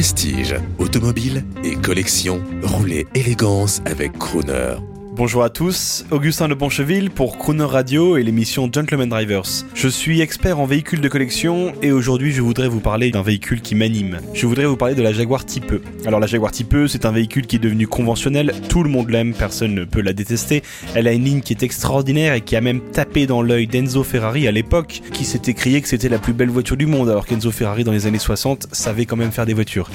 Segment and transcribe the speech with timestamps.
[0.00, 4.76] Prestige, automobile et collection, roulez élégance avec Crooner.
[5.20, 9.66] Bonjour à tous, Augustin de Boncheville pour Crooner Radio et l'émission Gentleman Drivers.
[9.74, 13.60] Je suis expert en véhicules de collection et aujourd'hui je voudrais vous parler d'un véhicule
[13.60, 14.20] qui m'anime.
[14.32, 15.82] Je voudrais vous parler de la Jaguar Type E.
[16.06, 19.10] Alors la Jaguar Type E c'est un véhicule qui est devenu conventionnel, tout le monde
[19.10, 20.62] l'aime, personne ne peut la détester.
[20.94, 24.02] Elle a une ligne qui est extraordinaire et qui a même tapé dans l'œil d'Enzo
[24.04, 27.26] Ferrari à l'époque, qui s'était crié que c'était la plus belle voiture du monde alors
[27.26, 29.90] qu'Enzo Ferrari dans les années 60 savait quand même faire des voitures.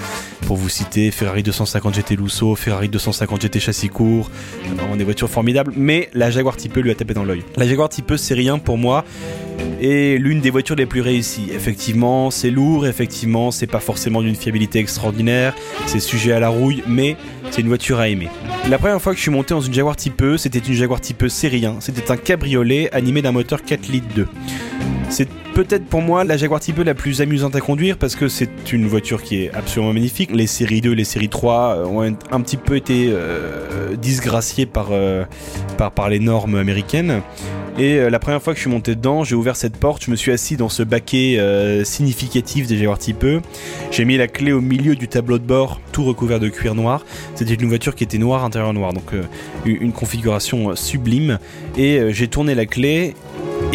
[0.45, 4.29] Pour vous citer, Ferrari 250 GT Lusso, Ferrari 250 GT châssis court,
[4.77, 7.43] vraiment des formidable, mais la Jaguar Type lui a tapé dans l'œil.
[7.57, 9.05] La Jaguar Type E, c'est rien pour moi
[9.81, 11.49] et l'une des voitures les plus réussies.
[11.53, 15.53] Effectivement, c'est lourd, effectivement, c'est pas forcément d'une fiabilité extraordinaire,
[15.85, 17.15] c'est sujet à la rouille, mais
[17.51, 18.29] c'est une voiture à aimer.
[18.69, 21.27] La première fois que je suis monté dans une Jaguar Type c'était une Jaguar Type
[21.27, 21.77] série 1.
[21.79, 24.27] C'était un cabriolet animé d'un moteur 4 litres 2.
[25.15, 28.73] C'est peut-être pour moi la Jaguar Type la plus amusante à conduire parce que c'est
[28.73, 30.29] une voiture qui est absolument magnifique.
[30.33, 35.23] Les séries 2, les séries 3 ont un petit peu été euh, disgraciées par, euh,
[35.77, 37.21] par, les normes américaines.
[37.79, 40.11] Et euh, la première fois que je suis monté dedans, j'ai ouvert cette porte, je
[40.11, 41.39] me suis assis dans ce baquet
[41.85, 43.25] significatif des Jaguar Type.
[43.91, 47.05] J'ai mis la clé au milieu du tableau de bord, tout recouvert de cuir noir.
[47.35, 49.13] C'était une voiture qui était noire, intérieur noir, donc
[49.63, 51.39] une configuration sublime.
[51.77, 53.15] Et j'ai tourné la clé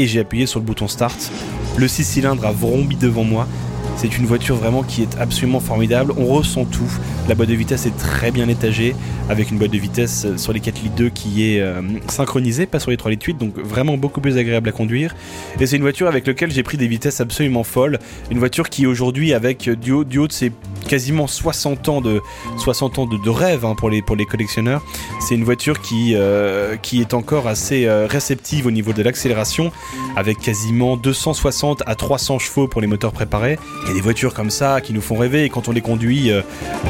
[0.06, 1.30] j'ai appuyé sur le bouton start.
[1.76, 3.46] Le 6 cylindres a vrombi devant moi.
[3.96, 6.14] C'est une voiture vraiment qui est absolument formidable.
[6.16, 6.90] On ressent tout.
[7.28, 8.96] La boîte de vitesse est très bien étagée
[9.28, 12.80] avec une boîte de vitesse sur les 4 litres 2 qui est euh, synchronisée, pas
[12.80, 15.14] sur les 3 litres 8, donc vraiment beaucoup plus agréable à conduire.
[15.60, 17.98] Et c'est une voiture avec laquelle j'ai pris des vitesses absolument folles.
[18.30, 20.50] Une voiture qui aujourd'hui, avec haut, du haut de ses
[20.90, 22.20] quasiment 60 ans de,
[22.58, 24.82] 60 ans de, rêve hein, pour, les, collectionneurs,
[25.20, 29.70] c'est une voiture qui, euh, est encore assez euh, réceptive au niveau de l'accélération,
[30.16, 33.58] avec quasiment 260 à 300 chevaux pour les moteurs préparés.
[33.84, 35.80] Il y a des voitures comme ça qui nous font rêver et quand on les
[35.80, 36.32] conduit,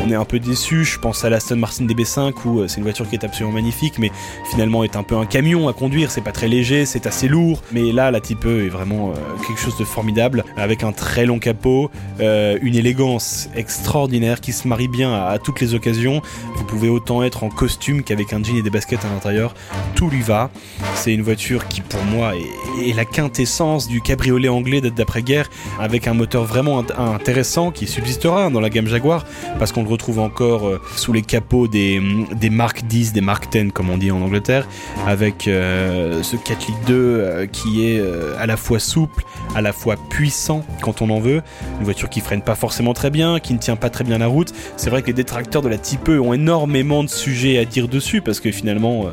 [0.02, 0.84] on est un peu déçu.
[0.84, 3.98] Je pense à l'Aston Martin DB5 où euh, c'est une voiture qui est absolument magnifique,
[3.98, 4.10] mais
[4.50, 6.10] finalement est un peu un camion à conduire.
[6.10, 7.62] C'est pas très léger, c'est assez lourd.
[7.72, 9.14] Mais là, la Type E est vraiment euh,
[9.46, 11.90] quelque chose de formidable avec un très long capot,
[12.20, 13.48] euh, une élégance
[13.90, 16.22] extraordinaire qui se marie bien à, toutes les occasions.
[16.54, 19.52] Vous pouvez autant être en costume qu'avec un jean et des baskets à l'intérieur.
[19.96, 20.48] Tout lui va.
[20.94, 26.14] C'est une voiture qui, pour moi, est, la quintessence du cabriolet anglais d'après-guerre avec un
[26.14, 29.24] moteur vraiment intéressant qui subsistera dans la gamme Jaguar
[29.58, 32.00] parce qu'on le retrouve encore euh, sous les capots des,
[32.36, 34.68] des Mark 10, des Mark 10 comme on dit en Angleterre,
[35.08, 38.00] avec euh, ce 4 litres 2 euh, qui est
[38.38, 39.24] à la fois souple,
[39.56, 41.42] à la fois puissant quand on en veut.
[41.80, 44.26] Une voiture qui freine pas forcément très bien, qui ne tient pas très bien la
[44.26, 44.52] route.
[44.76, 47.88] C'est vrai que les détracteurs de la Type E ont énormément de sujets à dire
[47.88, 49.06] dessus parce que finalement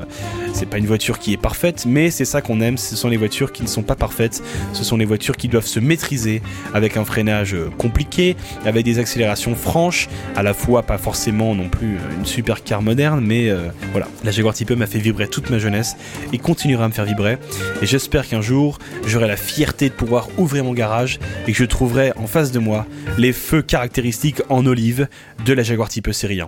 [0.53, 2.77] c'est pas une voiture qui est parfaite, mais c'est ça qu'on aime.
[2.77, 4.43] Ce sont les voitures qui ne sont pas parfaites.
[4.73, 6.41] Ce sont les voitures qui doivent se maîtriser
[6.73, 8.35] avec un freinage compliqué,
[8.65, 12.81] avec des accélérations franches, à la fois pas forcément non plus euh, une super car
[12.81, 15.95] moderne, mais euh, voilà, la Jaguar Type E m'a fait vibrer toute ma jeunesse
[16.33, 17.37] et continuera à me faire vibrer.
[17.81, 21.65] Et j'espère qu'un jour, j'aurai la fierté de pouvoir ouvrir mon garage et que je
[21.65, 22.85] trouverai en face de moi
[23.17, 25.07] les feux caractéristiques en olive
[25.45, 26.45] de la Jaguar Type série 1.